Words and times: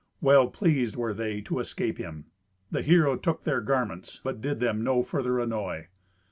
Well 0.19 0.47
pleased 0.47 0.95
were 0.95 1.13
they 1.13 1.41
to 1.41 1.59
escape 1.59 1.99
him. 1.99 2.25
The 2.71 2.81
hero 2.81 3.15
took 3.15 3.43
their 3.43 3.61
garments, 3.61 4.19
but 4.23 4.41
did 4.41 4.59
them 4.59 4.83
no 4.83 5.03
further 5.03 5.39
annoy. 5.39 5.89